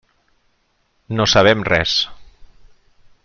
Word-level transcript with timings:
No 1.19 1.27
sabem 1.35 1.63
res. 1.69 1.95